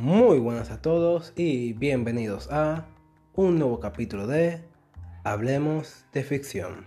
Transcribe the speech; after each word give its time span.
Muy 0.00 0.38
buenas 0.38 0.70
a 0.70 0.80
todos 0.80 1.32
y 1.34 1.72
bienvenidos 1.72 2.52
a 2.52 2.86
un 3.34 3.58
nuevo 3.58 3.80
capítulo 3.80 4.28
de 4.28 4.60
Hablemos 5.24 6.04
de 6.12 6.22
Ficción. 6.22 6.86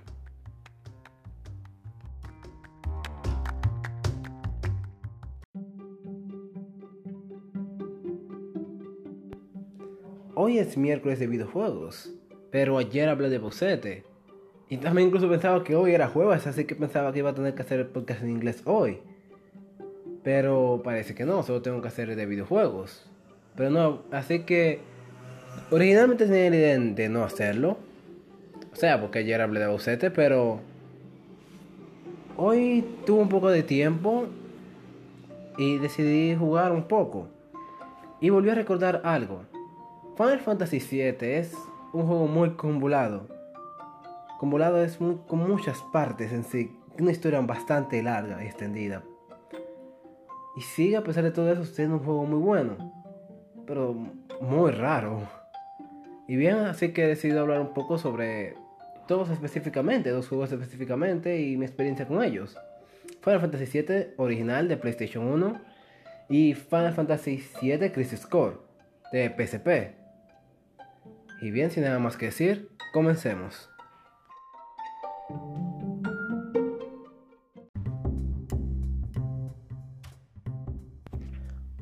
Hoy 10.33 10.59
es 10.59 10.77
miércoles 10.77 11.19
de 11.19 11.27
videojuegos, 11.27 12.13
pero 12.49 12.77
ayer 12.77 13.09
hablé 13.09 13.27
de 13.27 13.39
Bocete. 13.39 14.05
Y 14.69 14.77
también 14.77 15.09
incluso 15.09 15.27
pensaba 15.29 15.65
que 15.65 15.75
hoy 15.75 15.93
era 15.93 16.07
jueves, 16.07 16.47
así 16.47 16.63
que 16.63 16.75
pensaba 16.75 17.11
que 17.11 17.19
iba 17.19 17.31
a 17.31 17.35
tener 17.35 17.55
que 17.55 17.63
hacer 17.63 17.81
el 17.81 17.87
podcast 17.87 18.23
en 18.23 18.29
inglés 18.29 18.61
hoy. 18.63 19.01
Pero 20.23 20.81
parece 20.83 21.15
que 21.15 21.25
no, 21.25 21.43
solo 21.43 21.61
tengo 21.61 21.81
que 21.81 21.87
hacer 21.87 22.15
de 22.15 22.25
videojuegos. 22.25 23.09
Pero 23.55 23.69
no, 23.69 24.01
así 24.11 24.41
que 24.41 24.79
originalmente 25.71 26.25
tenía 26.25 26.49
la 26.49 26.55
idea 26.55 26.79
de 26.79 27.09
no 27.09 27.23
hacerlo. 27.23 27.77
O 28.71 28.75
sea, 28.75 29.01
porque 29.01 29.19
ayer 29.19 29.41
hablé 29.41 29.59
de 29.59 29.67
Bocete, 29.67 30.11
pero 30.11 30.61
hoy 32.37 32.85
tuve 33.05 33.21
un 33.21 33.29
poco 33.29 33.49
de 33.49 33.63
tiempo 33.63 34.27
y 35.57 35.77
decidí 35.77 36.35
jugar 36.35 36.71
un 36.71 36.83
poco. 36.83 37.27
Y 38.21 38.29
volví 38.29 38.49
a 38.49 38.55
recordar 38.55 39.01
algo. 39.03 39.43
Final 40.15 40.39
Fantasy 40.39 40.79
VII 40.79 41.15
es 41.21 41.53
un 41.93 42.07
juego 42.07 42.27
muy 42.27 42.51
convolado. 42.51 43.27
Convolado 44.39 44.83
es 44.83 44.97
con 44.97 45.39
muchas 45.47 45.81
partes 45.91 46.31
en 46.31 46.43
sí. 46.43 46.77
Una 46.99 47.11
historia 47.11 47.41
bastante 47.41 48.01
larga 48.03 48.43
y 48.43 48.47
extendida. 48.47 49.03
Y 50.55 50.61
sigue 50.61 50.97
a 50.97 51.03
pesar 51.03 51.23
de 51.23 51.31
todo 51.31 51.51
eso 51.51 51.63
siendo 51.65 51.95
un 51.97 52.03
juego 52.03 52.25
muy 52.25 52.39
bueno. 52.39 52.93
Pero 53.65 53.93
muy 54.41 54.71
raro. 54.71 55.27
Y 56.27 56.35
bien, 56.35 56.55
así 56.57 56.93
que 56.93 57.03
he 57.03 57.07
decidido 57.07 57.41
hablar 57.41 57.61
un 57.61 57.73
poco 57.73 57.97
sobre 57.97 58.55
todos 59.07 59.29
específicamente, 59.29 60.09
dos 60.09 60.27
juegos 60.27 60.51
específicamente 60.51 61.41
y 61.41 61.57
mi 61.57 61.65
experiencia 61.65 62.07
con 62.07 62.23
ellos. 62.23 62.57
Final 63.21 63.41
Fantasy 63.41 63.81
VII 63.81 64.13
original 64.17 64.67
de 64.67 64.77
PlayStation 64.77 65.25
1 65.25 65.61
y 66.29 66.53
Final 66.53 66.93
Fantasy 66.93 67.43
VII 67.61 67.91
Crisis 67.91 68.25
Core 68.25 68.57
de 69.11 69.29
PSP. 69.29 69.95
Y 71.41 71.51
bien, 71.51 71.71
sin 71.71 71.83
nada 71.83 71.99
más 71.99 72.17
que 72.17 72.27
decir, 72.27 72.69
comencemos. 72.93 73.69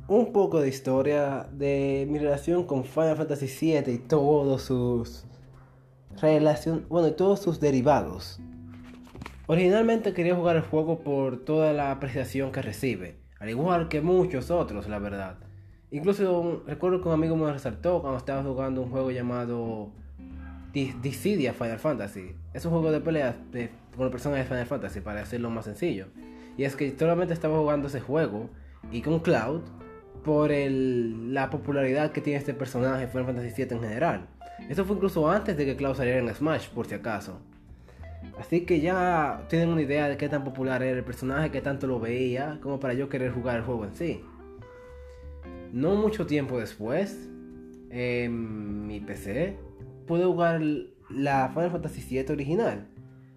Un 0.10 0.34
poco 0.34 0.60
de 0.60 0.70
historia 0.70 1.48
de 1.52 2.08
mi 2.10 2.18
relación 2.18 2.64
con 2.64 2.84
Final 2.84 3.16
Fantasy 3.16 3.46
VII 3.46 3.94
y 3.94 3.98
todos 4.00 4.64
sus 4.64 5.24
bueno, 6.90 7.12
todos 7.12 7.42
sus 7.42 7.60
derivados. 7.60 8.40
Originalmente 9.46 10.14
quería 10.14 10.34
jugar 10.34 10.56
el 10.56 10.64
juego 10.64 11.04
por 11.04 11.46
toda 11.46 11.74
la 11.74 11.92
apreciación 11.92 12.52
que 12.52 12.64
recibe, 12.64 13.18
al 13.40 13.52
igual 13.52 13.88
que 13.88 14.02
muchos 14.02 14.50
otros, 14.50 14.90
la 14.90 14.98
verdad. 14.98 15.38
Incluso 15.92 16.64
recuerdo 16.66 17.02
que 17.02 17.08
un 17.08 17.14
amigo 17.14 17.36
me 17.36 17.54
resaltó 17.54 18.02
cuando 18.02 18.18
estaba 18.18 18.42
jugando 18.42 18.82
un 18.82 18.90
juego 18.90 19.12
llamado 19.12 19.92
Dissidia 20.74 21.54
Final 21.54 21.78
Fantasy. 21.78 22.36
Es 22.56 22.66
un 22.66 22.72
juego 22.72 22.92
de 22.92 23.00
peleas 23.00 23.36
de, 23.52 23.70
con 23.96 24.10
personas 24.10 24.40
de 24.40 24.46
Final 24.46 24.66
Fantasy, 24.66 25.02
para 25.02 25.20
decirlo 25.20 25.52
más 25.52 25.66
sencillo. 25.66 26.08
Y 26.58 26.64
es 26.64 26.76
que 26.76 26.98
solamente 26.98 27.36
estaba 27.36 27.60
jugando 27.60 27.90
ese 27.90 28.00
juego 28.00 28.50
y 28.92 29.04
con 29.04 29.20
Cloud 29.20 29.62
por 30.24 30.52
el, 30.52 31.34
la 31.34 31.50
popularidad 31.50 32.12
que 32.12 32.22
tiene 32.22 32.40
este 32.40 32.54
personaje 32.54 33.08
Final 33.08 33.26
Fantasy 33.26 33.64
VII 33.64 33.78
en 33.78 33.82
general. 33.82 34.28
Esto 34.68 34.86
fue 34.86 34.96
incluso 34.96 35.30
antes 35.30 35.56
de 35.58 35.66
que 35.66 35.76
Cloud 35.76 35.96
saliera 35.96 36.20
en 36.20 36.34
Smash, 36.34 36.70
por 36.70 36.86
si 36.88 36.96
acaso. 36.96 37.40
Así 38.40 38.62
que 38.62 38.82
ya 38.82 39.46
tienen 39.50 39.70
una 39.70 39.82
idea 39.82 40.08
de 40.08 40.18
qué 40.18 40.30
tan 40.30 40.44
popular 40.44 40.84
era 40.84 40.98
el 40.98 41.04
personaje, 41.04 41.52
qué 41.52 41.62
tanto 41.62 41.88
lo 41.88 42.00
veía, 42.00 42.60
como 42.62 42.80
para 42.80 42.94
yo 42.94 43.10
querer 43.10 43.32
jugar 43.32 43.58
el 43.58 43.64
juego 43.64 43.86
en 43.86 43.94
sí. 43.94 44.24
No 45.72 45.96
mucho 45.96 46.26
tiempo 46.26 46.60
después, 46.60 47.30
en 47.90 48.88
mi 48.88 49.00
PC, 49.00 49.58
pude 50.08 50.26
jugar 50.26 50.62
la 51.10 51.50
Final 51.50 51.72
Fantasy 51.72 52.02
VII 52.02 52.34
original. 52.34 52.88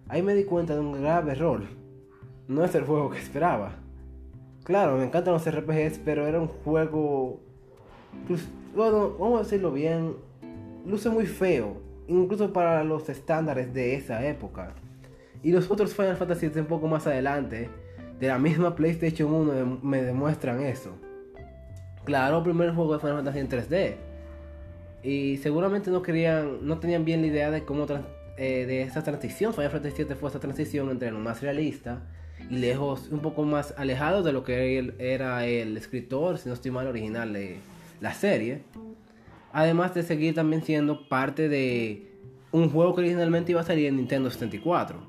Ahí 0.07 0.21
me 0.21 0.35
di 0.35 0.43
cuenta 0.43 0.73
de 0.73 0.81
un 0.81 1.01
grave 1.01 1.31
error. 1.31 1.63
No 2.47 2.63
es 2.63 2.75
el 2.75 2.83
juego 2.83 3.09
que 3.09 3.19
esperaba. 3.19 3.82
Claro, 4.63 4.97
me 4.97 5.03
encantan 5.03 5.33
los 5.33 5.49
RPGs, 5.49 5.99
pero 6.05 6.25
era 6.25 6.39
un 6.39 6.47
juego... 6.47 7.41
Pues, 8.27 8.47
bueno, 8.73 9.15
vamos 9.19 9.41
a 9.41 9.43
decirlo 9.43 9.71
bien, 9.71 10.15
luce 10.85 11.09
muy 11.09 11.25
feo, 11.25 11.81
incluso 12.07 12.53
para 12.53 12.83
los 12.83 13.09
estándares 13.09 13.73
de 13.73 13.95
esa 13.95 14.25
época. 14.25 14.73
Y 15.43 15.51
los 15.51 15.69
otros 15.69 15.93
Final 15.93 16.15
Fantasy 16.15 16.45
un 16.55 16.65
poco 16.65 16.87
más 16.87 17.05
adelante, 17.07 17.69
de 18.19 18.27
la 18.27 18.39
misma 18.39 18.75
PlayStation 18.75 19.33
1, 19.33 19.79
me 19.81 20.01
demuestran 20.01 20.61
eso. 20.61 20.91
Claro, 22.05 22.41
primer 22.43 22.73
juego 22.73 22.93
de 22.93 22.99
Final 22.99 23.17
Fantasy 23.17 23.39
en 23.39 23.49
3D. 23.49 23.95
Y 25.03 25.37
seguramente 25.37 25.91
no 25.91 26.01
querían, 26.01 26.65
no 26.65 26.79
tenían 26.79 27.03
bien 27.03 27.21
la 27.21 27.27
idea 27.27 27.51
de 27.51 27.65
cómo 27.65 27.85
eh, 28.37 28.65
de 28.65 28.81
esa 28.83 29.03
transición. 29.03 29.53
Final 29.53 29.71
Fantasy 29.71 30.05
VII 30.05 30.15
fue 30.15 30.29
esa 30.29 30.39
transición 30.39 30.89
entre 30.89 31.11
lo 31.11 31.19
más 31.19 31.41
realista 31.41 32.01
lejos, 32.61 33.09
un 33.11 33.19
poco 33.19 33.43
más 33.43 33.73
alejado 33.77 34.23
de 34.23 34.33
lo 34.33 34.43
que 34.43 34.93
era 34.99 35.45
el 35.45 35.77
escritor, 35.77 36.37
si 36.37 36.49
no 36.49 36.55
estoy 36.55 36.71
mal, 36.71 36.87
original 36.87 37.33
de 37.33 37.57
la 38.01 38.13
serie. 38.13 38.63
Además 39.51 39.93
de 39.93 40.03
seguir 40.03 40.33
también 40.33 40.63
siendo 40.63 41.07
parte 41.07 41.47
de 41.47 42.11
un 42.51 42.69
juego 42.69 42.95
que 42.95 43.01
originalmente 43.01 43.51
iba 43.51 43.61
a 43.61 43.65
salir 43.65 43.87
en 43.87 43.97
Nintendo 43.97 44.29
64. 44.29 44.99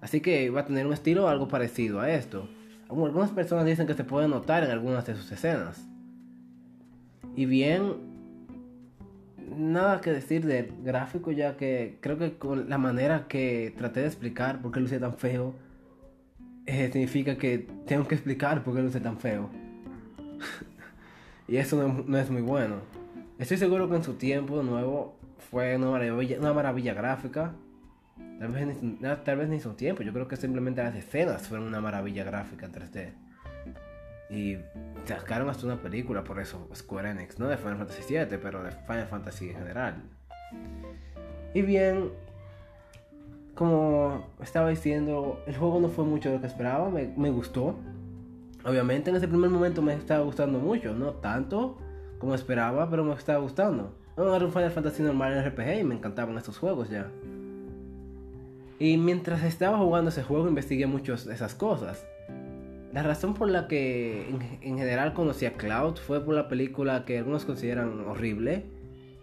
Así 0.00 0.20
que 0.20 0.44
iba 0.44 0.60
a 0.60 0.66
tener 0.66 0.86
un 0.86 0.92
estilo 0.92 1.28
algo 1.28 1.48
parecido 1.48 2.00
a 2.00 2.10
esto. 2.10 2.48
Algunas 2.88 3.30
personas 3.30 3.66
dicen 3.66 3.86
que 3.86 3.94
se 3.94 4.04
puede 4.04 4.28
notar 4.28 4.64
en 4.64 4.70
algunas 4.70 5.04
de 5.06 5.14
sus 5.14 5.30
escenas. 5.30 5.86
Y 7.36 7.46
bien, 7.46 7.94
nada 9.56 10.00
que 10.00 10.10
decir 10.10 10.46
del 10.46 10.72
gráfico 10.82 11.30
ya 11.32 11.56
que 11.56 11.98
creo 12.00 12.18
que 12.18 12.38
con 12.38 12.68
la 12.68 12.78
manera 12.78 13.26
que 13.28 13.74
traté 13.76 14.00
de 14.00 14.06
explicar 14.06 14.62
por 14.62 14.72
qué 14.72 14.80
luce 14.80 14.98
tan 14.98 15.16
feo, 15.16 15.54
eh, 16.68 16.90
significa 16.92 17.38
que 17.38 17.66
tengo 17.86 18.06
que 18.06 18.14
explicar 18.14 18.62
por 18.62 18.74
qué 18.74 18.82
luce 18.82 19.00
tan 19.00 19.18
feo. 19.18 19.48
y 21.48 21.56
eso 21.56 22.04
no, 22.06 22.18
es 22.18 22.30
muy 22.30 22.42
bueno. 22.42 22.76
Estoy 23.38 23.56
seguro 23.56 23.88
que 23.88 23.96
en 23.96 24.04
su 24.04 24.14
tiempo 24.14 24.62
nuevo 24.62 25.16
fue 25.50 25.76
una 25.76 25.90
maravilla, 25.90 26.38
una 26.38 26.52
maravilla 26.52 26.92
gráfica. 26.92 27.54
Tal 28.38 28.48
vez, 28.48 28.82
ni, 28.82 28.98
tal 29.24 29.36
vez 29.38 29.48
ni 29.48 29.60
su 29.60 29.72
tiempo, 29.72 30.02
yo 30.02 30.12
creo 30.12 30.28
que 30.28 30.36
simplemente 30.36 30.82
las 30.82 30.94
escenas 30.94 31.48
fueron 31.48 31.66
una 31.66 31.80
maravilla 31.80 32.22
gráfica 32.22 32.66
en 32.66 32.72
3D. 32.72 33.12
Y 34.28 34.58
sacaron 35.06 35.48
hasta 35.48 35.64
una 35.64 35.80
película 35.80 36.22
por 36.22 36.38
eso, 36.38 36.68
Square 36.74 37.12
Enix, 37.12 37.38
no 37.38 37.48
de 37.48 37.56
Final 37.56 37.78
Fantasy 37.78 38.14
VII, 38.14 38.38
pero 38.42 38.62
de 38.62 38.72
Final 38.72 39.06
Fantasy 39.06 39.48
en 39.48 39.56
general. 39.56 40.02
Y 41.54 41.62
bien, 41.62 42.10
como 43.58 44.24
estaba 44.40 44.68
diciendo, 44.68 45.42
el 45.48 45.56
juego 45.56 45.80
no 45.80 45.88
fue 45.88 46.04
mucho 46.04 46.28
de 46.28 46.36
lo 46.36 46.40
que 46.40 46.46
esperaba, 46.46 46.90
me, 46.90 47.12
me 47.16 47.28
gustó. 47.30 47.74
Obviamente 48.64 49.10
en 49.10 49.16
ese 49.16 49.26
primer 49.26 49.50
momento 49.50 49.82
me 49.82 49.94
estaba 49.94 50.22
gustando 50.22 50.60
mucho, 50.60 50.94
no 50.94 51.14
tanto 51.14 51.76
como 52.20 52.36
esperaba, 52.36 52.88
pero 52.88 53.02
me 53.02 53.14
estaba 53.14 53.40
gustando. 53.40 53.96
No, 54.16 54.32
era 54.32 54.44
un 54.44 54.52
Final 54.52 54.70
Fantasy 54.70 55.02
normal 55.02 55.32
en 55.32 55.44
RPG 55.44 55.80
y 55.80 55.84
me 55.84 55.96
encantaban 55.96 56.38
estos 56.38 56.56
juegos 56.56 56.88
ya. 56.88 57.10
Y 58.78 58.96
mientras 58.96 59.42
estaba 59.42 59.76
jugando 59.78 60.10
ese 60.10 60.22
juego 60.22 60.46
investigué 60.46 60.86
muchas 60.86 61.24
de 61.24 61.34
esas 61.34 61.56
cosas. 61.56 62.06
La 62.92 63.02
razón 63.02 63.34
por 63.34 63.50
la 63.50 63.66
que 63.66 64.28
en, 64.62 64.78
general 64.78 65.14
conocí 65.14 65.46
a 65.46 65.54
Cloud 65.54 65.96
fue 65.96 66.24
por 66.24 66.36
la 66.36 66.46
película 66.46 67.04
que 67.04 67.18
algunos 67.18 67.44
consideran 67.44 68.06
horrible, 68.06 68.66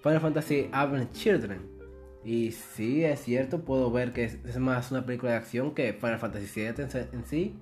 Final 0.04 0.20
Fantasy 0.20 0.68
Advent 0.74 1.14
Children. 1.14 1.75
Y 2.26 2.54
sí, 2.54 3.06
es 3.06 3.22
cierto, 3.22 3.62
puedo 3.62 3.92
ver 3.92 4.12
que 4.12 4.24
es, 4.24 4.58
más 4.58 4.90
una 4.90 5.06
película 5.06 5.34
de 5.34 5.38
acción 5.38 5.76
que 5.76 5.94
Final 5.94 6.18
Fantasy 6.18 6.60
VII 6.60 6.88
en, 7.14 7.26
sí. 7.26 7.56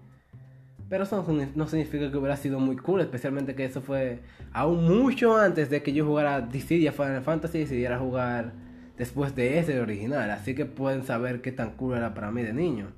Pero 0.88 1.04
eso 1.04 1.21
no, 1.56 1.68
significa 1.68 2.10
que 2.10 2.18
hubiera 2.18 2.38
sido 2.38 2.62
muy 2.62 2.77
cool, 2.77 3.01
especialmente 3.01 3.56
que 3.56 3.65
eso 3.65 3.81
fue 3.81 4.21
aún 4.54 4.86
mucho 4.86 5.36
antes 5.36 5.69
de 5.69 5.83
que 5.83 5.92
yo 5.92 6.06
jugara 6.06 6.39
Dissidia 6.39 6.94
Final 6.94 7.24
Fantasy 7.24 7.57
y 7.57 7.62
decidiera 7.62 8.00
jugar 8.00 8.54
después 8.98 9.36
de 9.36 9.60
ese 9.60 9.81
original. 9.81 10.31
Así 10.31 10.56
que 10.56 10.65
pueden 10.65 11.04
saber 11.04 11.42
qué 11.42 11.51
tan 11.51 11.71
cool 11.71 11.98
era 11.98 12.13
para 12.13 12.31
mí 12.31 12.42
de 12.42 12.54
niño. 12.54 12.94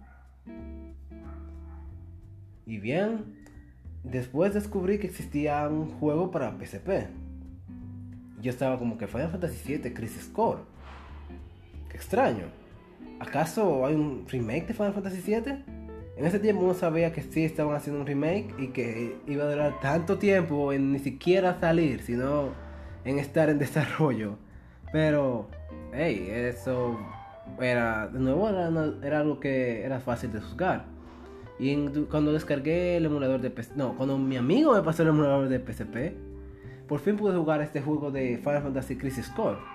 Y 2.67 2.77
bien, 2.77 3.25
después 4.03 4.53
descubrí 4.53 4.99
que 4.99 5.07
existía 5.07 5.67
un 5.67 5.89
juego 5.89 6.29
para 6.29 6.55
PSP. 6.59 7.07
Yo 8.39 8.51
estaba 8.51 8.77
como 8.77 8.99
que 8.99 9.07
Final 9.07 9.31
Fantasy 9.31 9.77
VII 9.77 9.93
Crisis 9.95 10.25
Core. 10.25 10.74
Extraño. 11.95 12.47
¿Acaso 13.21 13.85
hay 13.85 13.95
un 13.95 14.25
remake 14.27 14.67
de 14.67 14.73
Final 14.73 14.91
Fantasy 14.91 15.21
VII? 15.25 15.63
En 16.17 16.25
ese 16.25 16.39
tiempo 16.39 16.63
uno 16.63 16.73
sabía 16.73 17.13
que 17.13 17.21
sí 17.21 17.45
estaban 17.45 17.73
haciendo 17.73 18.01
un 18.01 18.05
remake 18.05 18.53
y 18.57 18.67
que 18.67 19.15
iba 19.27 19.45
a 19.45 19.47
durar 19.49 19.79
tanto 19.79 20.17
tiempo 20.17 20.73
en 20.73 20.91
ni 20.91 20.99
siquiera 20.99 21.57
salir, 21.57 22.01
sino 22.01 22.49
en 23.05 23.17
estar 23.17 23.49
en 23.49 23.59
desarrollo. 23.65 24.35
Pero, 24.91 25.47
hey, 25.93 26.27
eso 26.29 26.99
era, 27.61 28.07
de 28.07 28.19
nuevo, 28.19 28.49
era, 29.01 29.19
algo 29.19 29.39
que 29.39 29.85
era 29.85 30.01
fácil 30.01 30.33
de 30.33 30.41
juzgar. 30.41 30.87
Y 31.59 31.77
cuando 32.11 32.33
descargué 32.33 32.97
el 32.97 33.05
emulador 33.05 33.39
de 33.39 33.51
PSP, 33.51 33.77
no, 33.77 33.95
cuando 33.95 34.17
mi 34.17 34.35
amigo 34.35 34.73
me 34.73 34.81
pasó 34.81 35.03
el 35.03 35.09
emulador 35.09 35.47
de 35.47 35.59
PSP, 35.59 36.13
por 36.89 36.99
fin 36.99 37.15
pude 37.15 37.37
jugar 37.37 37.61
este 37.61 37.79
juego 37.79 38.11
de 38.11 38.37
Final 38.39 38.63
Fantasy 38.63 38.97
Crisis 38.97 39.29
Core 39.29 39.74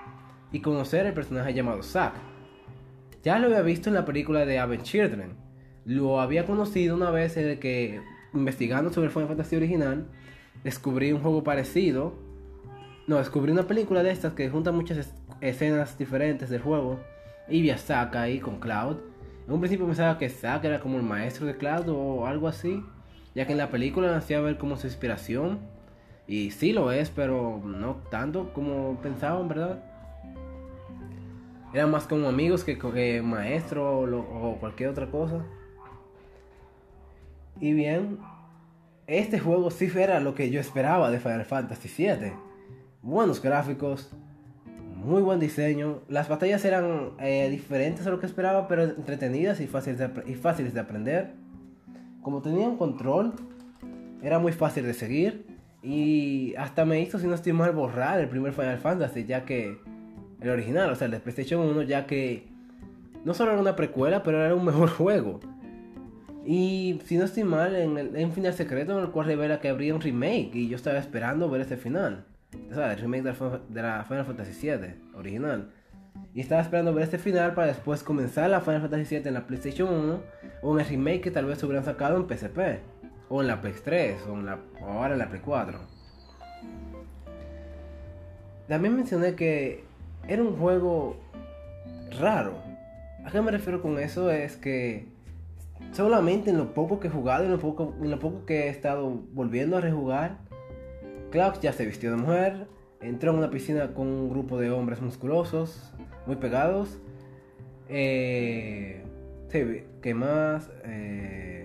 y 0.52 0.60
conocer 0.60 1.06
el 1.06 1.12
personaje 1.12 1.54
llamado 1.54 1.82
Zack. 1.82 2.14
Ya 3.22 3.38
lo 3.38 3.46
había 3.46 3.62
visto 3.62 3.88
en 3.88 3.94
la 3.94 4.04
película 4.04 4.46
de 4.46 4.58
Avenged 4.58 4.84
Children. 4.84 5.32
Lo 5.84 6.20
había 6.20 6.46
conocido 6.46 6.96
una 6.96 7.10
vez 7.10 7.36
en 7.36 7.48
el 7.48 7.58
que, 7.58 8.00
investigando 8.32 8.92
sobre 8.92 9.06
el 9.06 9.12
Final 9.12 9.28
Fantasy 9.28 9.56
original, 9.56 10.06
descubrí 10.64 11.12
un 11.12 11.20
juego 11.20 11.44
parecido. 11.44 12.14
No, 13.06 13.18
descubrí 13.18 13.52
una 13.52 13.66
película 13.66 14.02
de 14.02 14.10
estas 14.10 14.34
que 14.34 14.48
junta 14.48 14.72
muchas 14.72 15.12
escenas 15.40 15.98
diferentes 15.98 16.48
del 16.48 16.62
juego. 16.62 17.00
Y 17.48 17.62
vi 17.62 17.70
a 17.70 17.78
Zack 17.78 18.16
ahí 18.16 18.40
con 18.40 18.60
Cloud. 18.60 18.96
En 19.46 19.54
un 19.54 19.60
principio 19.60 19.86
pensaba 19.86 20.16
que 20.16 20.28
Zack 20.28 20.64
era 20.64 20.80
como 20.80 20.96
el 20.96 21.02
maestro 21.02 21.46
de 21.46 21.56
Cloud 21.56 21.88
o 21.88 22.26
algo 22.26 22.48
así. 22.48 22.82
Ya 23.34 23.46
que 23.46 23.52
en 23.52 23.58
la 23.58 23.70
película 23.70 24.16
hacía 24.16 24.40
ver 24.40 24.58
como 24.58 24.76
su 24.76 24.86
inspiración 24.86 25.58
y 26.30 26.52
sí 26.52 26.72
lo 26.72 26.92
es, 26.92 27.10
pero 27.10 27.60
no 27.64 27.96
tanto 28.08 28.52
como 28.52 29.00
pensaban, 29.02 29.48
¿verdad? 29.48 29.82
Eran 31.72 31.90
más 31.90 32.06
como 32.06 32.28
amigos 32.28 32.64
que, 32.64 32.78
que 32.78 33.22
maestro 33.22 34.00
o, 34.00 34.56
cualquier 34.58 34.88
otra 34.88 35.06
cosa. 35.06 35.44
Y 37.60 37.72
bien, 37.74 38.18
este 39.06 39.38
juego 39.38 39.70
sí 39.70 39.88
era 39.94 40.18
lo 40.18 40.34
que 40.34 40.50
yo 40.50 40.60
esperaba 40.60 41.10
de 41.10 41.20
Final 41.20 41.44
Fantasy 41.44 41.88
VII. 41.96 42.32
Buenos 43.02 43.40
gráficos, 43.40 44.10
muy 44.96 45.22
buen 45.22 45.38
diseño. 45.38 46.00
Las 46.08 46.28
batallas 46.28 46.64
eran 46.64 47.12
eh, 47.20 47.48
diferentes 47.50 48.06
a 48.06 48.10
lo 48.10 48.18
que 48.18 48.26
esperaba, 48.26 48.66
pero 48.66 48.82
entretenidas 48.82 49.60
y 49.60 49.68
fáciles, 49.68 49.98
de, 49.98 50.10
y 50.26 50.34
fáciles 50.34 50.74
de 50.74 50.80
aprender. 50.80 51.34
Como 52.22 52.42
tenían 52.42 52.76
control, 52.76 53.34
era 54.22 54.40
muy 54.40 54.52
fácil 54.52 54.84
de 54.86 54.94
seguir. 54.94 55.46
Y 55.82 56.54
hasta 56.56 56.84
me 56.84 57.00
hizo, 57.00 57.18
si 57.18 57.28
no 57.28 57.34
estoy 57.34 57.52
mal, 57.52 57.72
borrar 57.72 58.20
el 58.20 58.28
primer 58.28 58.52
Final 58.52 58.78
Fantasy, 58.78 59.24
ya 59.24 59.44
que 59.44 59.78
el 60.40 60.50
original, 60.50 60.90
o 60.90 60.94
sea, 60.94 61.06
el 61.06 61.12
de 61.12 61.20
PlayStation 61.20 61.60
1, 61.60 61.82
ya 61.82 62.06
que 62.06 62.48
no 63.24 63.34
solo 63.34 63.52
era 63.52 63.60
una 63.60 63.76
precuela, 63.76 64.22
pero 64.22 64.44
era 64.44 64.54
un 64.54 64.64
mejor 64.66 64.88
juego. 64.88 65.40
Y 66.44 67.00
si 67.04 67.18
no 67.18 67.24
estoy 67.24 67.44
mal, 67.44 67.76
en, 67.76 67.98
el, 67.98 68.32
final 68.32 68.54
secreto 68.54 68.96
en 68.96 69.04
el 69.04 69.10
cual 69.10 69.26
revela 69.26 69.60
que 69.60 69.68
habría 69.68 69.94
un 69.94 70.00
remake 70.00 70.54
y 70.54 70.68
yo 70.68 70.76
estaba 70.76 70.98
esperando 70.98 71.50
ver 71.50 71.60
ese 71.60 71.76
final. 71.76 72.24
O 72.70 72.74
sea, 72.74 72.92
el 72.92 72.98
remake 72.98 73.22
de 73.22 73.82
la, 73.82 74.04
Final 74.04 74.24
Fantasy 74.24 74.68
VII 74.68 74.94
original. 75.14 75.70
Y 76.34 76.40
estaba 76.40 76.60
esperando 76.62 76.92
ver 76.94 77.04
este 77.04 77.18
final 77.18 77.54
para 77.54 77.68
después 77.68 78.02
comenzar 78.02 78.50
la 78.50 78.60
Final 78.60 78.80
Fantasy 78.80 79.16
VII 79.16 79.28
en 79.28 79.34
la 79.34 79.46
PlayStation 79.46 79.92
1 79.92 80.22
o 80.62 80.74
en 80.74 80.80
el 80.80 80.90
remake 80.90 81.20
que 81.20 81.30
tal 81.30 81.44
vez 81.44 81.62
hubieran 81.62 81.84
sacado 81.84 82.16
en 82.16 82.26
PSP 82.26 82.58
o 83.28 83.42
en 83.42 83.46
la 83.46 83.60
Play 83.60 83.74
3 83.82 84.22
o, 84.28 84.34
en 84.34 84.46
la, 84.46 84.58
ahora 84.80 85.12
en 85.12 85.18
la 85.18 85.28
Play 85.28 85.40
4. 85.44 85.78
También 88.66 88.96
mencioné 88.96 89.34
que 89.34 89.84
era 90.28 90.42
un 90.42 90.56
juego 90.56 91.16
raro. 92.18 92.54
¿A 93.24 93.30
qué 93.30 93.40
me 93.40 93.50
refiero 93.50 93.82
con 93.82 93.98
eso? 93.98 94.30
Es 94.30 94.56
que 94.56 95.08
solamente 95.92 96.50
en 96.50 96.58
lo 96.58 96.74
poco 96.74 97.00
que 97.00 97.08
he 97.08 97.10
jugado, 97.10 97.44
en 97.44 97.50
lo 97.50 97.58
poco, 97.58 97.94
en 98.00 98.10
lo 98.10 98.18
poco 98.18 98.44
que 98.46 98.64
he 98.64 98.68
estado 98.68 99.10
volviendo 99.32 99.76
a 99.76 99.80
rejugar, 99.80 100.38
Cloud 101.30 101.60
ya 101.60 101.72
se 101.72 101.86
vistió 101.86 102.10
de 102.10 102.16
mujer, 102.16 102.66
entró 103.00 103.32
en 103.32 103.38
una 103.38 103.50
piscina 103.50 103.94
con 103.94 104.06
un 104.08 104.30
grupo 104.30 104.58
de 104.58 104.70
hombres 104.70 105.00
musculosos, 105.00 105.92
muy 106.26 106.36
pegados. 106.36 106.98
Eh, 107.88 109.04
¿Qué 109.50 110.14
más? 110.14 110.70
Eh, 110.84 111.64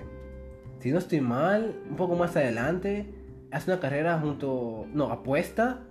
si 0.80 0.92
no 0.92 1.00
estoy 1.00 1.22
mal, 1.22 1.76
un 1.90 1.96
poco 1.96 2.16
más 2.16 2.36
adelante, 2.36 3.08
hace 3.52 3.72
una 3.72 3.80
carrera 3.80 4.20
junto, 4.20 4.86
no, 4.94 5.12
apuesta 5.12 5.82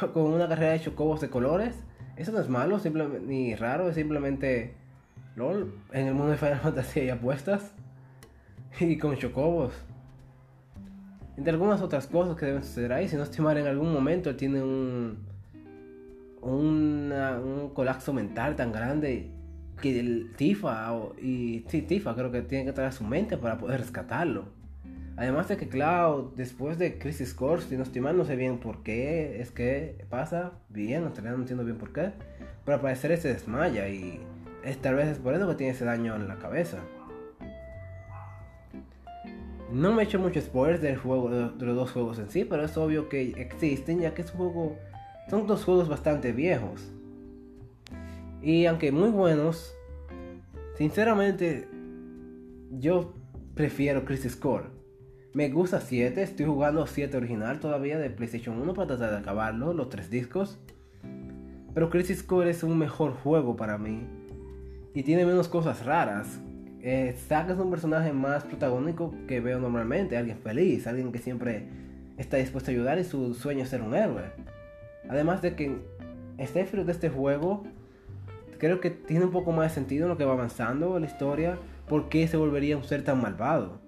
con 0.12 0.24
una 0.24 0.48
carrera 0.48 0.72
de 0.72 0.80
chocobos 0.80 1.20
de 1.20 1.30
colores. 1.30 1.74
Eso 2.18 2.32
no 2.32 2.40
es 2.40 2.48
malo, 2.48 2.80
simplemente, 2.80 3.24
ni 3.24 3.54
raro, 3.54 3.88
es 3.88 3.94
simplemente, 3.94 4.74
LOL, 5.36 5.72
en 5.92 6.08
el 6.08 6.14
mundo 6.14 6.32
de 6.32 6.36
Final 6.36 6.58
Fantasy 6.58 7.00
hay 7.00 7.10
apuestas 7.10 7.72
y 8.80 8.98
con 8.98 9.16
chocobos. 9.16 9.72
Entre 11.36 11.52
algunas 11.52 11.80
otras 11.80 12.08
cosas 12.08 12.36
que 12.36 12.46
deben 12.46 12.64
suceder 12.64 12.92
ahí, 12.92 13.06
si 13.06 13.14
no 13.14 13.22
estoy 13.22 13.44
mal, 13.44 13.56
en 13.56 13.68
algún 13.68 13.92
momento 13.92 14.34
tiene 14.34 14.60
un, 14.60 15.24
un 16.42 17.70
colapso 17.72 18.12
mental 18.12 18.56
tan 18.56 18.72
grande 18.72 19.30
que 19.80 20.00
el 20.00 20.32
Tifa, 20.36 20.92
y 21.22 21.64
sí, 21.68 21.82
Tifa 21.82 22.16
creo 22.16 22.32
que 22.32 22.42
tiene 22.42 22.64
que 22.64 22.72
traer 22.72 22.88
a 22.88 22.92
su 22.92 23.04
mente 23.04 23.36
para 23.36 23.58
poder 23.58 23.78
rescatarlo. 23.78 24.57
Además 25.18 25.48
de 25.48 25.56
que 25.56 25.68
Cloud, 25.68 26.34
después 26.36 26.78
de 26.78 26.96
Crisis 26.96 27.34
Core, 27.34 27.62
si 27.62 27.76
no 27.76 27.84
no 28.12 28.24
sé 28.24 28.36
bien 28.36 28.58
por 28.58 28.84
qué 28.84 29.40
es 29.40 29.50
que 29.50 30.04
pasa 30.08 30.52
bien, 30.68 31.02
en 31.02 31.12
realidad 31.12 31.32
no 31.32 31.40
entiendo 31.40 31.64
bien 31.64 31.76
por 31.76 31.92
qué, 31.92 32.12
pero 32.64 32.76
al 32.76 32.80
parecer 32.80 33.16
se 33.18 33.32
desmaya 33.32 33.88
y 33.88 34.20
es, 34.62 34.78
tal 34.78 34.94
vez 34.94 35.08
es 35.08 35.18
por 35.18 35.34
eso 35.34 35.48
que 35.48 35.56
tiene 35.56 35.72
ese 35.72 35.84
daño 35.84 36.14
en 36.14 36.28
la 36.28 36.38
cabeza. 36.38 36.78
No 39.72 39.92
me 39.92 40.02
he 40.02 40.04
hecho 40.04 40.20
mucho 40.20 40.40
spoilers 40.40 40.80
del 40.80 40.96
juego, 40.96 41.30
de 41.30 41.66
los 41.66 41.74
dos 41.74 41.90
juegos 41.90 42.20
en 42.20 42.30
sí, 42.30 42.44
pero 42.44 42.64
es 42.64 42.76
obvio 42.76 43.08
que 43.08 43.32
existen 43.38 43.98
ya 43.98 44.14
que 44.14 44.22
son 44.22 45.48
dos 45.48 45.64
juegos 45.64 45.88
bastante 45.88 46.30
viejos. 46.30 46.92
Y 48.40 48.66
aunque 48.66 48.92
muy 48.92 49.10
buenos, 49.10 49.74
sinceramente 50.76 51.66
yo 52.70 53.14
prefiero 53.56 54.04
Crisis 54.04 54.36
Core. 54.36 54.77
Me 55.34 55.50
gusta 55.50 55.82
7, 55.82 56.22
estoy 56.22 56.46
jugando 56.46 56.86
7 56.86 57.14
original 57.18 57.60
todavía 57.60 57.98
de 57.98 58.08
PlayStation 58.08 58.58
1 58.62 58.72
para 58.72 58.88
tratar 58.88 59.10
de 59.10 59.18
acabarlo, 59.18 59.74
los 59.74 59.90
tres 59.90 60.08
discos. 60.08 60.58
Pero 61.74 61.90
Crisis 61.90 62.22
Core 62.22 62.48
es 62.48 62.62
un 62.62 62.78
mejor 62.78 63.12
juego 63.12 63.54
para 63.54 63.76
mí. 63.76 64.06
Y 64.94 65.02
tiene 65.02 65.26
menos 65.26 65.48
cosas 65.48 65.84
raras. 65.84 66.40
Eh, 66.80 67.14
Zack 67.28 67.50
es 67.50 67.58
un 67.58 67.70
personaje 67.70 68.10
más 68.10 68.44
protagónico 68.44 69.14
que 69.26 69.40
veo 69.40 69.60
normalmente. 69.60 70.16
Alguien 70.16 70.38
feliz, 70.38 70.86
alguien 70.86 71.12
que 71.12 71.18
siempre 71.18 71.68
está 72.16 72.38
dispuesto 72.38 72.70
a 72.70 72.72
ayudar 72.72 72.98
y 72.98 73.04
su 73.04 73.34
sueño 73.34 73.64
es 73.64 73.68
ser 73.68 73.82
un 73.82 73.94
héroe. 73.94 74.24
Además 75.10 75.42
de 75.42 75.54
que 75.54 75.76
Sephiroth 76.38 76.86
de 76.86 76.92
este 76.92 77.10
juego 77.10 77.64
creo 78.58 78.80
que 78.80 78.90
tiene 78.90 79.26
un 79.26 79.32
poco 79.32 79.52
más 79.52 79.68
de 79.68 79.74
sentido 79.74 80.06
en 80.06 80.08
lo 80.08 80.16
que 80.16 80.24
va 80.24 80.32
avanzando 80.32 80.98
la 80.98 81.06
historia, 81.06 81.58
por 81.86 82.08
qué 82.08 82.26
se 82.28 82.38
volvería 82.38 82.78
un 82.78 82.84
ser 82.84 83.04
tan 83.04 83.20
malvado. 83.20 83.87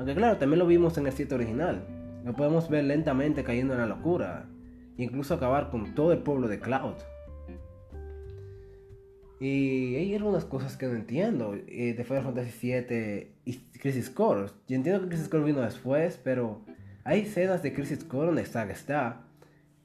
Aunque 0.00 0.14
claro, 0.14 0.38
también 0.38 0.60
lo 0.60 0.66
vimos 0.66 0.96
en 0.96 1.06
el 1.06 1.12
sitio 1.12 1.36
original. 1.36 1.84
Lo 2.24 2.32
podemos 2.32 2.70
ver 2.70 2.84
lentamente 2.84 3.44
cayendo 3.44 3.74
en 3.74 3.80
la 3.80 3.86
locura, 3.86 4.46
incluso 4.96 5.34
acabar 5.34 5.68
con 5.68 5.94
todo 5.94 6.14
el 6.14 6.20
pueblo 6.20 6.48
de 6.48 6.58
Cloud. 6.58 6.94
Y 9.40 9.96
hay 9.96 10.14
algunas 10.14 10.46
cosas 10.46 10.78
que 10.78 10.86
no 10.86 10.94
entiendo 10.94 11.54
eh, 11.54 11.92
de 11.92 12.02
Final 12.02 12.22
Fantasy 12.22 12.72
VII 12.72 13.34
y 13.44 13.58
Crisis 13.78 14.08
Core. 14.08 14.46
Yo 14.68 14.76
entiendo 14.76 15.02
que 15.02 15.08
Crisis 15.08 15.28
Core 15.28 15.44
vino 15.44 15.60
después, 15.60 16.18
pero 16.24 16.62
hay 17.04 17.20
escenas 17.20 17.62
de 17.62 17.74
Crisis 17.74 18.02
Core 18.02 18.28
donde 18.28 18.46
Saga 18.46 18.72
está 18.72 19.20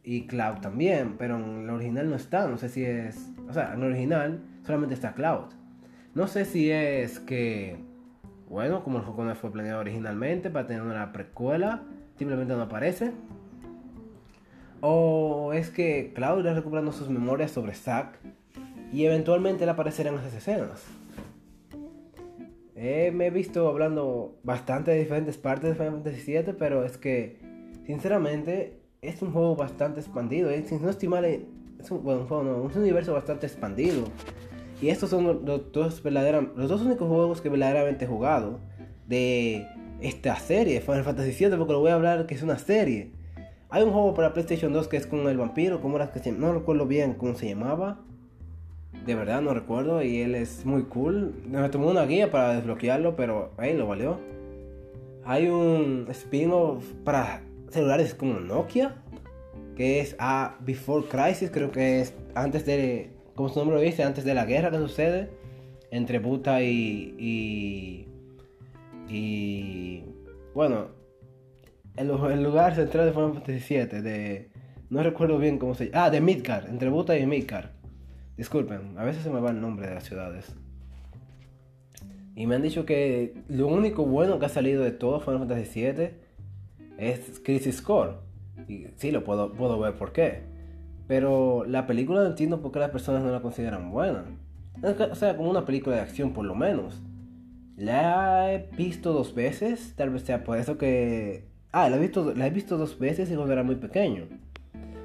y 0.01 0.27
Cloud 0.27 0.61
también, 0.61 1.17
pero 1.17 1.35
en 1.35 1.65
el 1.65 1.69
original 1.71 2.09
no 2.09 2.15
está. 2.15 2.47
No 2.47 2.57
sé 2.57 2.69
si 2.69 2.85
es. 2.85 3.17
O 3.49 3.53
sea, 3.53 3.73
en 3.73 3.81
el 3.81 3.87
original 3.89 4.39
solamente 4.65 4.95
está 4.95 5.13
Cloud. 5.13 5.51
No 6.13 6.27
sé 6.27 6.45
si 6.45 6.71
es 6.71 7.19
que. 7.19 7.75
Bueno, 8.49 8.83
como 8.83 8.99
el 8.99 9.03
juego 9.05 9.23
no 9.23 9.35
fue 9.35 9.51
planeado 9.51 9.79
originalmente 9.79 10.49
para 10.49 10.67
tener 10.67 10.83
una 10.83 11.11
precuela, 11.11 11.83
simplemente 12.17 12.55
no 12.55 12.63
aparece. 12.63 13.11
O 14.81 15.51
es 15.53 15.71
que 15.71 16.13
Cloud 16.13 16.39
está 16.39 16.53
recuperando 16.53 16.91
sus 16.91 17.09
memorias 17.09 17.51
sobre 17.51 17.73
Zack 17.73 18.19
y 18.91 19.05
eventualmente 19.05 19.63
él 19.63 19.69
aparecerá 19.69 20.11
en 20.11 20.17
esas 20.17 20.33
escenas. 20.33 20.85
Eh, 22.75 23.11
me 23.13 23.27
he 23.27 23.29
visto 23.29 23.67
hablando 23.69 24.37
bastante 24.43 24.91
de 24.91 24.99
diferentes 24.99 25.37
partes 25.37 25.69
de 25.69 25.75
Final 25.75 26.03
Fantasy 26.03 26.33
VII, 26.33 26.53
pero 26.59 26.83
es 26.83 26.97
que, 26.97 27.39
sinceramente, 27.85 28.81
es 29.01 29.21
un 29.21 29.31
juego 29.31 29.55
bastante 29.55 30.01
expandido. 30.01 30.49
¿eh? 30.49 30.63
Si 30.67 30.75
no 30.75 30.89
es 30.89 31.01
un, 31.91 32.03
bueno, 32.03 32.27
un, 32.29 32.77
universo 32.77 33.13
bastante 33.13 33.47
expandido. 33.47 34.03
Y 34.85 34.91
estos 34.91 35.09
son 35.09 35.23
los, 35.23 35.43
dos 35.43 36.03
los 36.03 36.69
dos 36.69 36.81
únicos 36.83 37.07
juegos 37.07 37.41
que 37.41 37.49
verdaderamente 37.49 38.05
he 38.05 38.07
jugado 38.07 38.59
de 39.07 39.65
esta 39.99 40.35
serie, 40.35 40.79
Final 40.79 41.03
Fantasy 41.03 41.31
VII, 41.31 41.57
porque 41.57 41.73
lo 41.73 41.79
voy 41.79 41.89
a 41.89 41.95
hablar 41.95 42.27
que 42.27 42.35
es 42.35 42.43
una 42.43 42.59
serie. 42.59 43.11
Hay 43.71 43.81
un 43.81 43.91
juego 43.91 44.13
para 44.13 44.31
PlayStation 44.33 44.71
2 44.71 44.87
que 44.87 44.97
es 44.97 45.07
con 45.07 45.27
el 45.27 45.37
vampiro, 45.37 45.81
como 45.81 45.95
era 45.95 46.11
que 46.11 46.31
no 46.31 46.53
recuerdo 46.53 46.85
bien 46.85 47.15
cómo 47.15 47.33
se 47.33 47.49
llamaba. 47.49 47.97
de 49.07 49.15
verdad 49.15 49.41
no 49.41 49.55
recuerdo 49.55 50.03
y 50.03 50.21
él 50.21 50.35
es 50.35 50.67
muy 50.67 50.83
cool. 50.83 51.33
Me 51.49 51.67
tomó 51.69 51.89
una 51.89 52.05
guía 52.05 52.29
para 52.29 52.53
desbloquearlo, 52.53 53.15
pero 53.15 53.53
ahí 53.57 53.75
lo 53.75 53.87
valió. 53.87 54.19
Hay 55.23 55.47
un 55.47 56.05
spin-off 56.11 56.85
para 57.03 57.41
celulares 57.71 58.13
como 58.13 58.39
Nokia, 58.39 59.01
que 59.75 59.99
es 59.99 60.15
a 60.19 60.57
Before 60.59 61.07
Crisis, 61.07 61.49
creo 61.49 61.71
que 61.71 62.01
es 62.01 62.13
antes 62.35 62.67
de, 62.67 63.14
como 63.35 63.49
su 63.49 63.59
nombre 63.59 63.75
lo 63.77 63.81
dice, 63.81 64.03
antes 64.03 64.23
de 64.23 64.33
la 64.33 64.45
guerra 64.45 64.71
que 64.71 64.77
sucede 64.77 65.29
entre 65.91 66.19
Buta 66.19 66.61
y, 66.61 67.15
y, 67.19 68.07
y 69.13 70.03
bueno, 70.53 70.87
el, 71.95 72.43
lugar 72.43 72.75
central 72.75 73.05
de 73.05 73.11
Final 73.11 73.33
Fantasy 73.33 73.75
VII, 73.75 74.01
de, 74.01 74.49
no 74.89 75.03
recuerdo 75.03 75.37
bien 75.37 75.57
cómo 75.57 75.75
se 75.75 75.85
llama, 75.85 76.05
ah, 76.05 76.09
de 76.09 76.21
Midgar, 76.21 76.67
entre 76.69 76.89
Buta 76.89 77.17
y 77.17 77.25
Midgar. 77.25 77.73
Disculpen, 78.37 78.97
a 78.97 79.03
veces 79.03 79.23
se 79.23 79.29
me 79.29 79.39
va 79.39 79.51
el 79.51 79.61
nombre 79.61 79.87
de 79.87 79.95
las 79.95 80.03
ciudades. 80.03 80.55
Y 82.35 82.47
me 82.47 82.55
han 82.55 82.61
dicho 82.61 82.85
que 82.85 83.33
lo 83.47 83.67
único 83.67 84.05
bueno 84.05 84.39
que 84.39 84.45
ha 84.45 84.49
salido 84.49 84.83
de 84.83 84.91
todo 84.91 85.21
Final 85.21 85.39
Fantasy 85.39 85.81
VII 85.81 86.09
es 86.97 87.39
Crisis 87.43 87.81
Core. 87.81 88.13
Y 88.67 88.87
sí, 88.97 89.11
lo 89.11 89.23
puedo, 89.23 89.53
puedo 89.53 89.79
ver 89.79 89.93
por 89.95 90.11
qué. 90.11 90.54
Pero 91.07 91.65
la 91.65 91.85
película 91.85 92.21
no 92.21 92.27
entiendo 92.27 92.61
por 92.61 92.71
qué 92.71 92.79
las 92.79 92.89
personas 92.89 93.23
no 93.23 93.31
la 93.31 93.41
consideran 93.41 93.91
buena. 93.91 94.25
O 94.81 95.15
sea, 95.15 95.37
como 95.37 95.49
una 95.49 95.65
película 95.65 95.95
de 95.95 96.01
acción 96.01 96.33
por 96.33 96.45
lo 96.45 96.55
menos. 96.55 97.01
La 97.77 98.53
he 98.53 98.69
visto 98.77 99.13
dos 99.13 99.35
veces, 99.35 99.93
tal 99.95 100.09
vez 100.09 100.23
sea 100.23 100.43
por 100.43 100.57
eso 100.57 100.77
que... 100.77 101.47
Ah, 101.71 101.89
la 101.89 101.97
he 101.97 101.99
visto, 101.99 102.33
la 102.33 102.47
he 102.47 102.49
visto 102.49 102.77
dos 102.77 102.97
veces 102.99 103.29
y 103.29 103.35
cuando 103.35 103.53
era 103.53 103.63
muy 103.63 103.75
pequeño. 103.75 104.27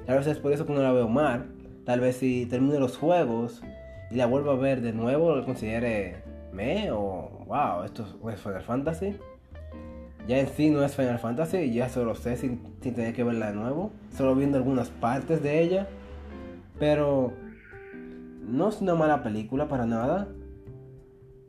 Tal 0.05 0.17
vez 0.17 0.27
es 0.27 0.39
por 0.39 0.53
eso 0.53 0.65
que 0.65 0.73
no 0.73 0.81
la 0.81 0.93
veo 0.93 1.09
mal. 1.09 1.47
Tal 1.85 1.99
vez 1.99 2.17
si 2.17 2.45
termine 2.45 2.79
los 2.79 2.97
juegos 2.97 3.61
y 4.09 4.15
la 4.15 4.25
vuelvo 4.25 4.51
a 4.51 4.55
ver 4.55 4.81
de 4.81 4.93
nuevo, 4.93 5.35
lo 5.35 5.45
considere 5.45 6.23
me 6.53 6.91
o 6.91 7.45
wow, 7.47 7.83
esto 7.83 8.05
es 8.29 8.39
Final 8.39 8.61
Fantasy. 8.61 9.17
Ya 10.27 10.39
en 10.39 10.47
sí 10.47 10.69
no 10.69 10.83
es 10.83 10.95
Final 10.95 11.19
Fantasy, 11.19 11.71
ya 11.73 11.89
solo 11.89 12.15
sé 12.15 12.37
sin, 12.37 12.61
sin 12.81 12.93
tener 12.93 13.13
que 13.13 13.23
verla 13.23 13.47
de 13.47 13.55
nuevo, 13.55 13.91
solo 14.15 14.35
viendo 14.35 14.57
algunas 14.57 14.89
partes 14.89 15.41
de 15.41 15.61
ella. 15.61 15.87
Pero 16.79 17.33
no 18.47 18.69
es 18.69 18.81
una 18.81 18.95
mala 18.95 19.23
película 19.23 19.67
para 19.67 19.85
nada. 19.85 20.27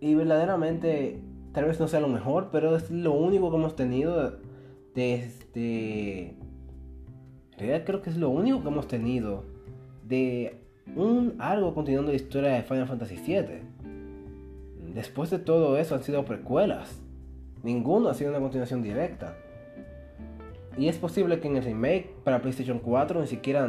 Y 0.01 0.15
verdaderamente, 0.15 1.21
tal 1.53 1.67
vez 1.67 1.79
no 1.79 1.89
sea 1.89 2.01
lo 2.01 2.09
mejor, 2.09 2.49
pero 2.51 2.77
es 2.77 2.91
lo 2.91 3.13
único 3.13 3.51
que 3.51 3.57
hemos 3.57 3.77
tenido 3.77 4.39
desde... 4.95 6.37
En 7.53 7.59
realidad 7.59 7.85
creo 7.85 8.03
que 8.03 8.11
es 8.11 8.17
lo 8.17 8.31
único 8.31 8.63
que 8.63 8.69
hemos 8.69 8.89
tenido 8.89 9.45
de 10.05 10.63
un 10.97 11.37
algo 11.39 11.75
continuando 11.75 12.11
la 12.11 12.17
historia 12.17 12.51
de 12.51 12.63
Final 12.63 12.89
Fantasy 12.89 13.17
VII. 13.17 13.63
Después 14.95 15.31
de 15.31 15.39
todo 15.39 15.77
eso 15.79 15.95
han 15.95 16.03
sido 16.03 16.25
precuelas. 16.25 17.02
Ninguno 17.63 18.09
ha 18.09 18.15
sido 18.15 18.31
una 18.31 18.41
continuación 18.41 18.83
directa. 18.83 19.37
Y 20.77 20.89
es 20.89 20.97
posible 20.97 21.39
que 21.41 21.49
en 21.49 21.57
el 21.57 21.65
remake 21.65 22.11
para 22.25 22.41
PlayStation 22.41 22.79
4 22.79 23.21
ni 23.21 23.27
siquiera... 23.27 23.69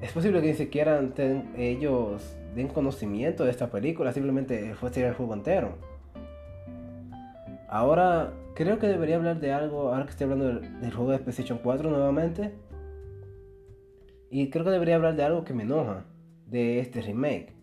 Es 0.00 0.12
posible 0.12 0.40
que 0.40 0.48
ni 0.48 0.54
siquiera 0.54 1.00
ellos 1.56 2.36
den 2.54 2.68
conocimiento 2.68 3.44
de 3.44 3.50
esta 3.50 3.70
película, 3.70 4.12
simplemente 4.12 4.74
fue 4.74 4.90
tirar 4.90 5.10
el 5.10 5.14
juego 5.14 5.34
entero. 5.34 5.76
Ahora, 7.68 8.32
creo 8.54 8.78
que 8.78 8.88
debería 8.88 9.16
hablar 9.16 9.40
de 9.40 9.52
algo, 9.52 9.92
ahora 9.92 10.04
que 10.04 10.10
estoy 10.10 10.24
hablando 10.24 10.60
del, 10.60 10.92
juego 10.92 11.12
de 11.12 11.18
PlayStation 11.18 11.60
4 11.62 11.90
nuevamente. 11.90 12.54
Y 14.30 14.50
creo 14.50 14.64
que 14.64 14.70
debería 14.70 14.96
hablar 14.96 15.16
de 15.16 15.24
algo 15.24 15.44
que 15.44 15.54
me 15.54 15.64
enoja 15.64 16.04
de 16.46 16.80
este 16.80 17.00
remake. 17.02 17.54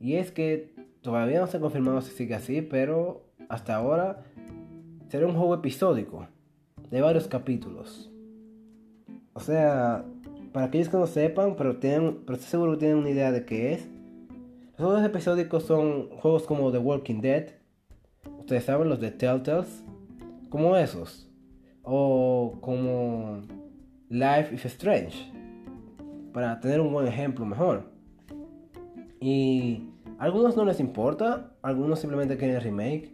Y 0.00 0.16
es 0.16 0.32
que 0.32 0.74
todavía 1.00 1.40
no 1.40 1.46
se 1.46 1.58
ha 1.58 1.60
confirmado 1.60 2.00
si 2.00 2.10
sigue 2.10 2.34
así, 2.34 2.60
pero 2.60 3.24
hasta 3.48 3.76
ahora 3.76 4.24
será 5.14 5.28
un 5.28 5.36
juego 5.36 5.54
episódico 5.54 6.26
de 6.90 7.00
varios 7.00 7.28
capítulos. 7.28 8.10
O 9.32 9.38
sea, 9.38 10.04
para 10.52 10.66
aquellos 10.66 10.88
que 10.88 10.96
no 10.96 11.06
sepan, 11.06 11.54
pero, 11.54 11.76
tienen, 11.76 12.24
pero 12.26 12.34
estoy 12.34 12.50
seguro 12.50 12.72
que 12.72 12.78
tienen 12.78 12.96
una 12.96 13.10
idea 13.10 13.30
de 13.30 13.44
qué 13.44 13.74
es. 13.74 13.88
Los 14.76 14.88
juegos 14.88 15.04
episódicos 15.04 15.62
son 15.62 16.08
juegos 16.18 16.42
como 16.42 16.72
The 16.72 16.78
Walking 16.78 17.20
Dead. 17.20 17.50
Ustedes 18.40 18.64
saben, 18.64 18.88
los 18.88 18.98
de 18.98 19.12
Telltales. 19.12 19.84
Como 20.48 20.76
esos. 20.76 21.30
O 21.84 22.58
como 22.60 23.40
Life 24.08 24.52
is 24.52 24.64
Strange 24.64 25.30
para 26.32 26.58
tener 26.58 26.80
un 26.80 26.92
buen 26.92 27.06
ejemplo 27.06 27.46
mejor. 27.46 27.84
Y 29.20 29.90
a 30.18 30.24
algunos 30.24 30.56
no 30.56 30.64
les 30.64 30.80
importa, 30.80 31.54
algunos 31.62 32.00
simplemente 32.00 32.36
quieren 32.36 32.60
remake, 32.60 33.13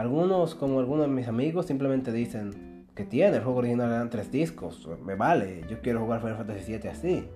algunos 0.00 0.54
como 0.54 0.80
algunos 0.80 1.06
de 1.06 1.12
mis 1.12 1.28
amigos 1.28 1.66
simplemente 1.66 2.10
dicen 2.10 2.86
que 2.94 3.04
tiene 3.04 3.36
el 3.36 3.42
juego 3.42 3.58
original 3.58 3.90
eran 3.90 4.08
tres 4.08 4.32
discos, 4.32 4.88
me 5.04 5.14
vale, 5.14 5.62
yo 5.68 5.80
quiero 5.82 6.00
jugar 6.00 6.20
Final 6.20 6.38
Fantasy 6.38 6.72
VII 6.72 6.88
así. 6.88 7.28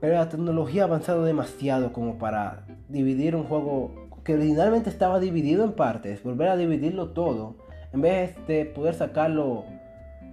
Pero 0.00 0.14
la 0.14 0.30
tecnología 0.30 0.82
ha 0.82 0.86
avanzado 0.86 1.24
demasiado 1.24 1.92
como 1.92 2.16
para 2.16 2.66
dividir 2.88 3.36
un 3.36 3.44
juego 3.44 4.08
que 4.24 4.34
originalmente 4.34 4.88
estaba 4.88 5.20
dividido 5.20 5.64
en 5.64 5.72
partes, 5.72 6.22
volver 6.22 6.48
a 6.48 6.56
dividirlo 6.56 7.10
todo, 7.10 7.56
en 7.92 8.00
vez 8.00 8.34
de 8.46 8.64
poder 8.64 8.94
sacarlo 8.94 9.64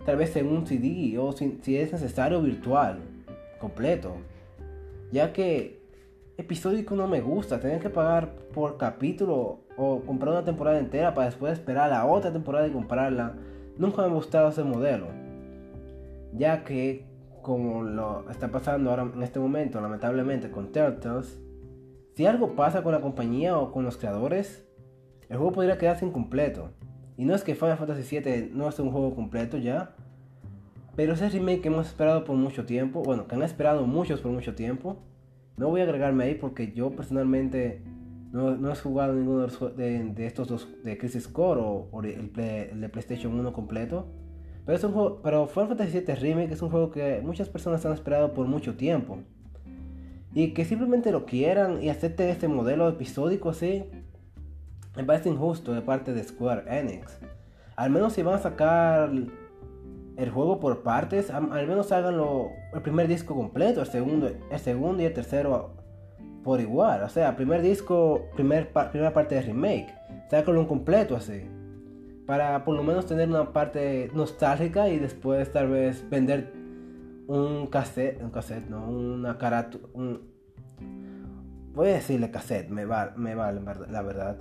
tal 0.05 0.15
vez 0.15 0.33
en 0.37 0.47
un 0.47 0.65
CD 0.65 1.17
o 1.17 1.33
si, 1.33 1.59
si 1.61 1.75
es 1.75 1.91
necesario 1.91 2.41
virtual 2.41 2.99
completo. 3.59 4.15
Ya 5.11 5.33
que 5.33 5.81
episódico 6.37 6.95
no 6.95 7.07
me 7.07 7.19
gusta, 7.19 7.59
tener 7.59 7.81
que 7.81 7.89
pagar 7.89 8.33
por 8.53 8.77
capítulo 8.77 9.62
o 9.77 10.01
comprar 10.01 10.33
una 10.33 10.43
temporada 10.43 10.79
entera 10.79 11.13
para 11.13 11.27
después 11.27 11.53
esperar 11.53 11.89
la 11.89 12.05
otra 12.05 12.31
temporada 12.31 12.67
y 12.67 12.71
comprarla. 12.71 13.33
Nunca 13.77 14.01
me 14.01 14.07
ha 14.07 14.13
gustado 14.13 14.49
ese 14.49 14.63
modelo. 14.63 15.07
Ya 16.33 16.63
que 16.63 17.05
como 17.41 17.83
lo 17.83 18.29
está 18.29 18.49
pasando 18.49 18.89
ahora 18.89 19.03
en 19.13 19.21
este 19.21 19.39
momento, 19.39 19.79
lamentablemente 19.81 20.49
con 20.49 20.71
Turtles, 20.71 21.39
si 22.15 22.25
algo 22.25 22.55
pasa 22.55 22.83
con 22.83 22.93
la 22.93 23.01
compañía 23.01 23.57
o 23.57 23.71
con 23.71 23.83
los 23.83 23.97
creadores, 23.97 24.65
el 25.29 25.37
juego 25.37 25.51
podría 25.51 25.77
quedarse 25.77 26.05
incompleto. 26.05 26.69
Y 27.17 27.25
no 27.25 27.35
es 27.35 27.43
que 27.43 27.55
Final 27.55 27.77
Fantasy 27.77 28.19
VII 28.19 28.51
no 28.53 28.69
es 28.69 28.79
un 28.79 28.91
juego 28.91 29.13
completo 29.13 29.57
ya, 29.57 29.95
pero 30.95 31.13
ese 31.13 31.29
remake 31.29 31.61
que 31.61 31.67
hemos 31.67 31.87
esperado 31.87 32.23
por 32.23 32.35
mucho 32.35 32.65
tiempo, 32.65 33.03
bueno, 33.03 33.27
que 33.27 33.35
han 33.35 33.43
esperado 33.43 33.85
muchos 33.85 34.21
por 34.21 34.31
mucho 34.31 34.55
tiempo, 34.55 34.97
no 35.57 35.69
voy 35.69 35.81
a 35.81 35.83
agregarme 35.83 36.23
ahí 36.23 36.35
porque 36.35 36.71
yo 36.71 36.91
personalmente 36.91 37.81
no, 38.33 38.55
no 38.57 38.71
he 38.71 38.75
jugado 38.75 39.13
ninguno 39.13 39.45
de, 39.45 40.25
estos 40.25 40.47
dos, 40.47 40.67
de 40.83 40.97
Crisis 40.97 41.27
Core 41.27 41.61
o, 41.61 42.01
el, 42.03 42.33
de 42.33 42.89
PlayStation 42.89 43.39
1 43.39 43.53
completo. 43.53 44.07
Pero, 44.65 44.75
es 44.75 44.83
un 44.83 44.91
juego, 44.91 45.21
pero 45.21 45.45
Final 45.45 45.69
Fantasy 45.69 45.99
VII 45.99 46.15
Remake 46.15 46.51
es 46.51 46.61
un 46.63 46.71
juego 46.71 46.89
que 46.89 47.21
muchas 47.23 47.47
personas 47.47 47.85
han 47.85 47.93
esperado 47.93 48.33
por 48.33 48.47
mucho 48.47 48.75
tiempo. 48.75 49.19
Y 50.33 50.55
que 50.55 50.65
simplemente 50.65 51.11
lo 51.11 51.27
quieran 51.27 51.83
y 51.83 51.89
acepten 51.89 52.29
este 52.29 52.47
modelo 52.47 52.89
episódico 52.89 53.51
así, 53.51 53.83
me 54.95 55.03
parece 55.03 55.29
injusto 55.29 55.71
de 55.71 55.81
parte 55.83 56.11
de 56.11 56.23
Square 56.23 56.63
Enix. 56.79 57.19
Al 57.75 57.91
menos 57.91 58.13
si 58.13 58.23
van 58.23 58.33
a 58.33 58.39
sacar 58.39 59.11
el 60.17 60.29
juego 60.31 60.59
por 60.59 60.81
partes, 60.81 61.29
al 61.29 61.67
menos 61.67 61.91
háganlo 61.91 62.49
el 62.73 62.81
primer 62.81 63.07
disco 63.07 63.35
completo, 63.35 63.81
el 63.81 63.87
segundo, 63.87 64.31
el 64.49 64.59
segundo 64.59 65.03
y 65.03 65.05
el 65.05 65.13
tercero 65.13 65.82
por 66.43 66.59
igual. 66.59 67.03
O 67.03 67.09
sea, 67.09 67.35
primer 67.35 67.61
disco, 67.61 68.27
primer, 68.35 68.71
primera 68.91 69.13
parte 69.13 69.35
de 69.35 69.41
remake, 69.41 69.93
sácalo 70.29 70.59
un 70.59 70.67
completo 70.67 71.15
así. 71.15 71.41
Para 72.25 72.63
por 72.63 72.75
lo 72.75 72.83
menos 72.83 73.05
tener 73.05 73.27
una 73.27 73.51
parte 73.51 74.09
nostálgica 74.13 74.89
y 74.89 74.99
después 74.99 75.51
tal 75.51 75.69
vez 75.69 76.09
vender 76.09 76.53
un 77.27 77.67
cassette, 77.67 78.21
un 78.21 78.29
cassette, 78.29 78.69
no, 78.69 78.89
una 78.89 79.37
carátula, 79.37 79.87
voy 81.73 81.89
a 81.89 81.93
decirle 81.93 82.31
cassette, 82.31 82.69
me 82.69 82.85
vale, 82.85 83.11
me 83.17 83.35
vale 83.35 83.61
la 83.89 84.01
verdad. 84.01 84.37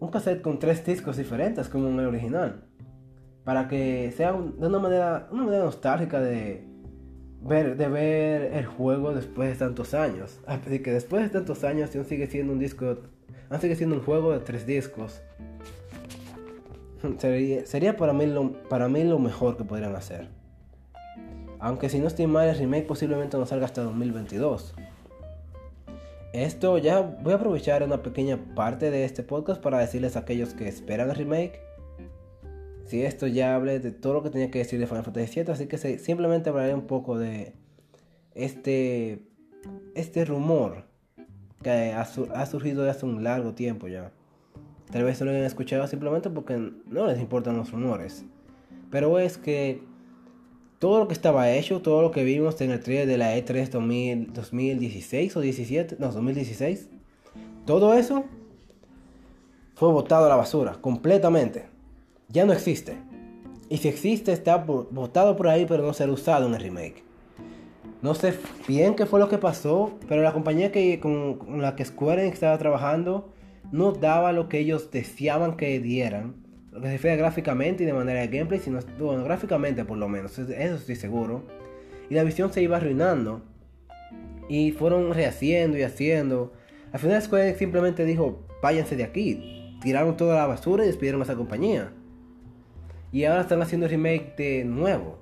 Un 0.00 0.10
cassette 0.10 0.42
con 0.42 0.58
tres 0.58 0.84
discos 0.84 1.16
diferentes 1.16 1.68
como 1.68 1.88
en 1.88 1.98
el 1.98 2.06
original 2.06 2.64
para 3.44 3.68
que 3.68 4.10
sea 4.16 4.32
de 4.32 4.66
una 4.66 4.78
manera, 4.78 5.28
una 5.30 5.44
manera 5.44 5.64
nostálgica 5.64 6.20
de 6.20 6.66
ver, 7.44 7.76
de 7.76 7.88
ver 7.88 8.52
el 8.54 8.66
juego 8.66 9.12
después 9.12 9.50
de 9.50 9.56
tantos 9.56 9.94
años. 9.94 10.40
Así 10.46 10.80
que 10.80 10.92
después 10.92 11.22
de 11.22 11.28
tantos 11.28 11.64
años 11.64 11.94
aún 11.94 12.04
sigue 12.04 12.26
siendo 12.26 12.52
un 12.52 12.58
disco, 12.58 12.98
aún 13.50 13.60
sigue 13.60 13.76
siendo 13.76 13.96
un 13.96 14.02
juego 14.02 14.32
de 14.32 14.40
tres 14.40 14.66
discos. 14.66 15.20
Sería, 17.18 17.66
sería 17.66 17.96
para, 17.98 18.14
mí 18.14 18.24
lo, 18.26 18.52
para 18.68 18.88
mí 18.88 19.04
lo 19.04 19.18
mejor 19.18 19.58
que 19.58 19.64
podrían 19.64 19.94
hacer. 19.94 20.28
Aunque 21.58 21.90
si 21.90 21.98
no 21.98 22.08
estoy 22.08 22.26
mal, 22.26 22.48
el 22.48 22.56
remake 22.58 22.86
posiblemente 22.86 23.36
no 23.36 23.44
salga 23.44 23.66
hasta 23.66 23.82
2022. 23.82 24.74
Esto 26.32 26.78
ya 26.78 27.00
voy 27.00 27.32
a 27.32 27.36
aprovechar 27.36 27.82
una 27.82 28.02
pequeña 28.02 28.38
parte 28.56 28.90
de 28.90 29.04
este 29.04 29.22
podcast 29.22 29.60
para 29.60 29.78
decirles 29.78 30.16
a 30.16 30.20
aquellos 30.20 30.54
que 30.54 30.66
esperan 30.66 31.10
el 31.10 31.16
remake 31.16 31.60
si 32.86 33.02
esto 33.02 33.26
ya 33.26 33.54
hablé 33.54 33.80
de 33.80 33.90
todo 33.90 34.14
lo 34.14 34.22
que 34.22 34.30
tenía 34.30 34.50
que 34.50 34.58
decir 34.58 34.78
de 34.78 34.86
Final 34.86 35.04
Fantasy 35.04 35.40
VII, 35.40 35.52
así 35.52 35.66
que 35.66 35.98
simplemente 35.98 36.50
hablaré 36.50 36.74
un 36.74 36.86
poco 36.86 37.18
de 37.18 37.54
este, 38.34 39.22
este 39.94 40.24
rumor 40.24 40.84
que 41.62 41.92
ha, 41.92 42.46
surgido 42.46 42.82
de 42.82 42.90
hace 42.90 43.06
un 43.06 43.24
largo 43.24 43.54
tiempo 43.54 43.88
ya. 43.88 44.12
Tal 44.92 45.02
vez 45.04 45.18
no 45.20 45.26
lo 45.26 45.32
hayan 45.32 45.44
escuchado 45.44 45.86
simplemente 45.86 46.28
porque 46.28 46.56
no 46.58 47.06
les 47.06 47.18
importan 47.18 47.56
los 47.56 47.72
rumores. 47.72 48.24
Pero 48.90 49.18
es 49.18 49.38
que 49.38 49.82
todo 50.78 50.98
lo 50.98 51.08
que 51.08 51.14
estaba 51.14 51.50
hecho, 51.50 51.80
todo 51.80 52.02
lo 52.02 52.10
que 52.10 52.22
vimos 52.22 52.60
en 52.60 52.70
el 52.70 52.80
trailer 52.80 53.06
de 53.06 53.16
la 53.16 53.36
E3 53.36 53.70
2016 53.70 55.36
o 55.36 55.40
17, 55.40 55.96
no, 55.98 56.12
2016, 56.12 56.90
todo 57.64 57.94
eso 57.94 58.24
fue 59.74 59.90
botado 59.90 60.26
a 60.26 60.28
la 60.28 60.36
basura, 60.36 60.74
completamente. 60.80 61.73
Ya 62.28 62.44
no 62.44 62.52
existe. 62.52 62.96
Y 63.68 63.78
si 63.78 63.88
existe, 63.88 64.32
está 64.32 64.58
botado 64.58 65.36
por 65.36 65.48
ahí, 65.48 65.66
pero 65.66 65.82
no 65.82 65.92
será 65.92 66.12
usado 66.12 66.46
en 66.46 66.54
el 66.54 66.60
remake. 66.60 67.02
No 68.02 68.14
sé 68.14 68.34
bien 68.68 68.94
qué 68.96 69.06
fue 69.06 69.18
lo 69.18 69.30
que 69.30 69.38
pasó, 69.38 69.98
pero 70.08 70.22
la 70.22 70.34
compañía 70.34 70.70
que, 70.70 71.00
con, 71.00 71.38
la 71.60 71.74
que 71.74 71.84
Square 71.86 72.28
estaba 72.28 72.58
trabajando 72.58 73.32
no 73.72 73.92
daba 73.92 74.32
lo 74.32 74.48
que 74.50 74.58
ellos 74.58 74.90
deseaban 74.90 75.56
que 75.56 75.80
dieran. 75.80 76.34
Lo 76.70 76.80
que 76.80 76.88
se 76.88 76.92
refiere 76.92 77.16
gráficamente 77.16 77.82
y 77.82 77.86
de 77.86 77.94
manera 77.94 78.20
de 78.20 78.28
gameplay, 78.28 78.60
sino 78.60 78.80
bueno, 78.98 79.24
gráficamente 79.24 79.86
por 79.86 79.96
lo 79.96 80.08
menos, 80.08 80.38
eso 80.38 80.74
estoy 80.74 80.96
seguro. 80.96 81.44
Y 82.10 82.14
la 82.14 82.24
visión 82.24 82.52
se 82.52 82.60
iba 82.60 82.76
arruinando. 82.76 83.42
Y 84.50 84.72
fueron 84.72 85.14
rehaciendo 85.14 85.78
y 85.78 85.82
haciendo. 85.82 86.52
Al 86.92 87.00
final 87.00 87.22
Square 87.22 87.54
simplemente 87.54 88.04
dijo, 88.04 88.46
váyanse 88.62 88.96
de 88.96 89.04
aquí. 89.04 89.78
Tiraron 89.82 90.16
toda 90.16 90.36
la 90.36 90.46
basura 90.46 90.84
y 90.84 90.88
despidieron 90.88 91.22
a 91.22 91.24
esa 91.24 91.36
compañía. 91.36 91.90
Y 93.14 93.26
ahora 93.26 93.42
están 93.42 93.62
haciendo 93.62 93.86
el 93.86 93.92
remake 93.92 94.34
de 94.36 94.64
nuevo. 94.64 95.18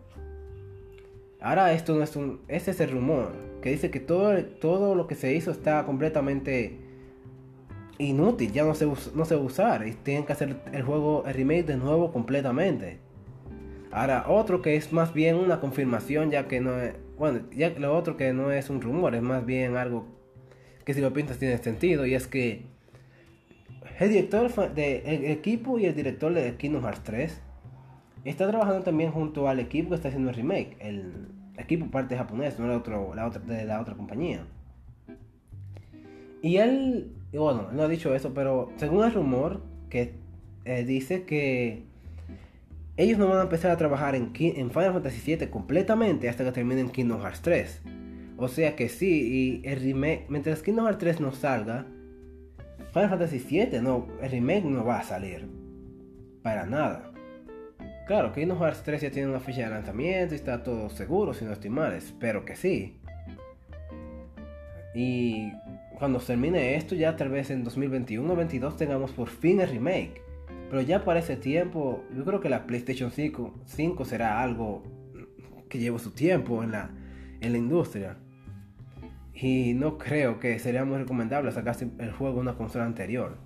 Ahora 1.42 1.75
esto 1.75 1.94
no 1.94 2.02
es 2.02 2.16
un... 2.16 2.40
Ese 2.49 2.70
es 2.70 2.80
el 2.80 2.90
rumor. 2.90 3.34
Que 3.61 3.68
dice 3.68 3.90
que 3.90 4.00
todo, 4.00 4.42
todo 4.42 4.94
lo 4.94 5.06
que 5.06 5.14
se 5.14 5.34
hizo 5.34 5.50
está 5.50 5.84
completamente 5.84 6.78
inútil. 7.99 8.50
Ya 8.50 8.64
no 8.64 8.75
se, 8.75 8.87
no 8.87 9.26
se 9.26 9.34
va 9.34 9.42
a 9.42 9.44
usar. 9.44 9.87
Y 9.87 9.92
tienen 9.92 10.25
que 10.25 10.32
hacer 10.32 10.56
el 10.72 10.82
juego, 10.84 11.25
el 11.26 11.34
remake 11.34 11.66
de 11.66 11.76
nuevo 11.76 12.14
completamente. 12.14 12.99
Ahora, 13.90 14.25
otro 14.26 14.62
que 14.62 14.76
es 14.76 14.90
más 14.90 15.12
bien 15.12 15.37
una 15.37 15.61
confirmación, 15.61 16.30
ya 16.30 16.49
que 16.49 16.62
no 16.62 16.80
es. 16.80 16.94
Bueno, 17.18 17.40
ya 17.54 17.68
lo 17.78 17.94
otro 17.94 18.16
que 18.16 18.32
no 18.32 18.50
es 18.52 18.70
un 18.70 18.80
rumor, 18.80 19.14
es 19.14 19.20
más 19.20 19.44
bien 19.44 19.76
algo 19.76 20.06
que 20.87 20.94
si 20.94 21.02
lo 21.02 21.12
pintas 21.12 21.37
tiene 21.37 21.58
sentido. 21.58 22.06
Y 22.06 22.14
es 22.14 22.26
que 22.26 22.64
el 24.00 24.08
director 24.08 24.50
del 24.72 25.26
equipo 25.26 25.78
y 25.78 25.84
el 25.84 25.94
director 25.94 26.32
de 26.32 26.56
Kingdom 26.56 26.84
Hearts 26.84 27.02
3 27.04 27.51
Está 28.25 28.49
trabajando 28.49 28.83
también 28.83 29.11
junto 29.11 29.49
al 29.49 29.59
equipo 29.59 29.91
que 29.91 29.95
está 29.97 30.09
haciendo 30.09 30.31
el 30.31 30.37
remake. 30.37 30.76
El 30.79 31.29
equipo 31.57 31.91
parte 31.91 32.17
japonés, 32.17 32.59
no 32.59 32.67
la 32.67 32.76
otra, 32.76 33.41
de 33.41 33.64
la 33.64 33.81
otra 33.81 33.95
compañía. 33.95 34.47
Y 36.41 36.57
él, 36.57 37.12
bueno, 37.33 37.71
no 37.73 37.83
ha 37.83 37.88
dicho 37.88 38.14
eso, 38.14 38.33
pero 38.35 38.71
según 38.76 39.05
el 39.05 39.12
rumor 39.12 39.62
que 39.88 40.14
eh, 40.64 40.85
dice 40.85 41.25
que 41.25 41.85
ellos 42.97 43.19
no 43.19 43.29
van 43.29 43.38
a 43.38 43.43
empezar 43.43 43.71
a 43.71 43.76
trabajar 43.76 44.14
en, 44.14 44.33
en 44.35 44.71
Final 44.71 44.93
Fantasy 44.93 45.37
VII 45.37 45.49
completamente 45.49 46.29
hasta 46.29 46.45
que 46.45 46.52
terminen 46.52 46.91
Kingdom 46.91 47.21
Hearts 47.21 47.43
3. 47.43 47.83
O 48.37 48.49
sea 48.49 48.75
que 48.75 48.88
sí, 48.88 49.62
y 49.62 49.69
el 49.69 49.81
remake, 49.81 50.26
mientras 50.29 50.62
Kingdom 50.62 50.87
Hearts 50.87 50.99
3 50.99 51.21
no 51.21 51.33
salga, 51.33 51.87
Final 52.93 53.09
Fantasy 53.09 53.38
VII 53.38 53.81
no, 53.81 54.09
el 54.21 54.31
remake 54.31 54.64
no 54.64 54.85
va 54.85 54.99
a 54.99 55.02
salir. 55.05 55.49
Para 56.43 56.67
nada. 56.67 57.12
Claro, 58.12 58.31
Kingdom 58.31 58.59
Hearts 58.59 58.83
3 58.83 59.00
ya 59.00 59.11
tiene 59.11 59.31
una 59.31 59.40
fecha 59.40 59.62
de 59.62 59.71
lanzamiento 59.71 60.35
y 60.35 60.37
está 60.37 60.62
todo 60.62 60.90
seguro, 60.90 61.33
si 61.33 61.47
no 61.47 61.52
estoy 61.54 61.71
mal, 61.71 61.95
espero 61.95 62.45
que 62.45 62.57
sí. 62.57 63.00
Y 64.95 65.50
cuando 65.99 66.19
termine 66.19 66.76
esto, 66.76 66.95
ya 66.95 67.16
tal 67.16 67.31
vez 67.31 67.49
en 67.49 67.64
2021 67.64 68.23
o 68.23 68.37
2022 68.37 68.76
tengamos 68.76 69.12
por 69.12 69.31
fin 69.31 69.62
el 69.62 69.71
remake. 69.71 70.21
Pero 70.69 70.83
ya 70.83 71.07
para 71.07 71.21
ese 71.21 71.37
tiempo, 71.37 72.04
yo 72.14 72.23
creo 72.26 72.40
que 72.40 72.50
la 72.50 72.66
PlayStation 72.66 73.11
5, 73.11 73.61
5 73.64 74.04
será 74.04 74.42
algo 74.42 74.83
que 75.71 75.78
lleve 75.78 75.99
su 75.99 76.11
tiempo 76.11 76.62
en 76.62 76.72
la, 76.72 76.90
en 77.40 77.53
la 77.53 77.57
industria. 77.57 78.18
Y 79.33 79.72
no 79.72 79.96
creo 79.96 80.38
que 80.38 80.59
sería 80.59 80.85
muy 80.85 80.98
recomendable 80.98 81.51
sacar 81.51 81.77
el 81.81 82.12
juego 82.12 82.35
en 82.35 82.40
una 82.42 82.59
consola 82.59 82.85
anterior. 82.85 83.38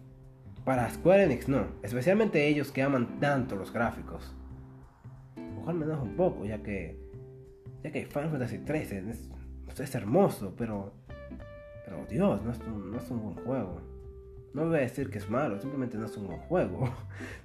Para 0.64 0.90
Square 0.90 1.22
Enix 1.22 1.48
no, 1.48 1.66
especialmente 1.84 2.48
ellos 2.48 2.72
que 2.72 2.82
aman 2.82 3.20
tanto 3.20 3.54
los 3.54 3.72
gráficos 3.72 4.34
me 5.74 5.86
menos 5.86 6.02
un 6.02 6.16
poco, 6.16 6.44
ya 6.44 6.62
que, 6.62 6.98
ya 7.82 7.90
que 7.90 8.06
Final 8.06 8.30
Fantasy 8.30 8.58
13 8.58 9.04
es, 9.08 9.94
hermoso, 9.94 10.54
pero, 10.56 10.92
pero 11.84 12.06
Dios, 12.08 12.42
no 12.42 12.52
es, 12.52 12.58
un, 12.60 12.90
no 12.90 12.98
es 12.98 13.10
un 13.10 13.22
buen 13.22 13.44
juego. 13.44 13.80
No 14.54 14.66
voy 14.66 14.78
a 14.78 14.80
decir 14.80 15.10
que 15.10 15.18
es 15.18 15.28
malo, 15.28 15.60
simplemente 15.60 15.98
no 15.98 16.06
es 16.06 16.16
un 16.16 16.28
buen 16.28 16.38
juego. 16.40 16.90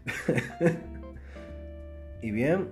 y 2.21 2.31
bien, 2.31 2.69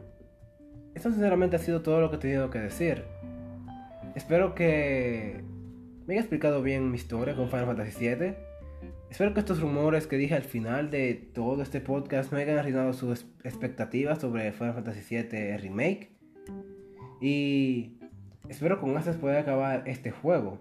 esto 0.95 1.09
sinceramente 1.09 1.55
ha 1.55 1.59
sido 1.59 1.81
todo 1.81 1.99
lo 1.99 2.09
que 2.09 2.17
he 2.17 2.19
tenido 2.19 2.49
que 2.49 2.59
decir. 2.59 3.03
Espero 4.15 4.55
que 4.55 5.43
me 6.05 6.13
haya 6.13 6.21
explicado 6.21 6.61
bien 6.61 6.89
mi 6.89 6.95
historia 6.95 7.35
con 7.35 7.49
Final 7.49 7.65
Fantasy 7.65 7.91
7 7.91 8.48
Espero 9.09 9.33
que 9.33 9.39
estos 9.39 9.59
rumores 9.59 10.05
que 10.05 10.17
dije 10.17 10.35
al 10.35 10.43
final 10.43 10.91
de 10.91 11.15
todo 11.33 11.63
este 11.63 11.81
podcast 11.81 12.31
me 12.31 12.41
hayan 12.41 12.59
arruinado 12.59 12.93
sus 12.93 13.25
expectativas 13.43 14.19
sobre 14.19 14.51
Final 14.51 14.75
Fantasy 14.75 15.15
VII 15.15 15.57
Remake. 15.57 16.11
Y 17.19 17.97
espero 18.49 18.79
con 18.79 18.95
estas 18.97 19.17
poder 19.17 19.37
acabar 19.37 19.83
este 19.87 20.11
juego. 20.11 20.59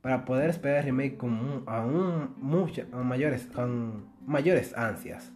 Para 0.00 0.24
poder 0.24 0.50
esperar 0.50 0.78
el 0.78 0.84
remake 0.84 1.18
con 1.18 1.64
aún 1.66 2.34
muchas, 2.38 2.88
mayores, 2.90 3.46
con 3.54 4.06
mayores 4.24 4.74
ansias. 4.74 5.32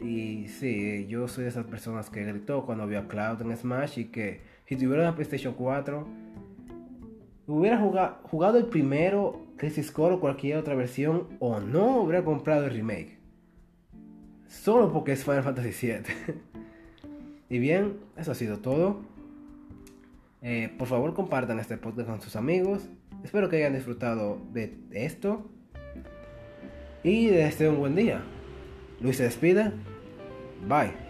Y 0.00 0.48
sí, 0.48 1.06
yo 1.08 1.28
soy 1.28 1.44
de 1.44 1.50
esas 1.50 1.66
personas 1.66 2.08
que 2.08 2.24
gritó 2.24 2.64
cuando 2.64 2.86
vio 2.86 3.00
a 3.00 3.08
Cloud 3.08 3.42
en 3.42 3.54
Smash 3.54 3.98
y 3.98 4.04
que 4.06 4.40
si 4.64 4.76
tuviera 4.76 5.02
una 5.02 5.14
PlayStation 5.14 5.54
4 5.54 6.06
hubiera 7.48 7.78
jugado 8.22 8.58
el 8.58 8.66
primero 8.66 9.45
Crisis 9.56 9.90
Core 9.90 10.14
o 10.16 10.20
cualquier 10.20 10.58
otra 10.58 10.74
versión 10.74 11.28
o 11.40 11.60
no 11.60 12.00
hubiera 12.00 12.24
comprado 12.24 12.64
el 12.64 12.72
remake. 12.72 13.18
Solo 14.46 14.92
porque 14.92 15.12
es 15.12 15.24
Final 15.24 15.42
Fantasy 15.42 15.86
VII. 15.86 16.02
y 17.48 17.58
bien, 17.58 17.98
eso 18.16 18.32
ha 18.32 18.34
sido 18.34 18.58
todo. 18.58 19.02
Eh, 20.42 20.72
por 20.78 20.86
favor 20.86 21.14
compartan 21.14 21.58
este 21.58 21.76
podcast 21.76 22.08
con 22.08 22.20
sus 22.20 22.36
amigos. 22.36 22.88
Espero 23.24 23.48
que 23.48 23.56
hayan 23.56 23.74
disfrutado 23.74 24.40
de 24.52 24.78
esto. 24.92 25.50
Y 27.02 27.30
les 27.30 27.44
deseo 27.44 27.70
un 27.70 27.78
buen 27.78 27.94
día. 27.94 28.22
Luis 29.00 29.16
se 29.16 29.24
despide. 29.24 29.72
Bye. 30.68 31.05